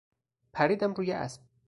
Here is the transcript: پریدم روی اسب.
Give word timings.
پریدم 0.53 0.93
روی 0.95 1.11
اسب. 1.11 1.41